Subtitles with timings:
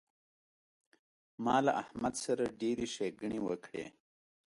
[1.43, 3.85] زه له احمد سره ډېرې ښېګڼې وکړې.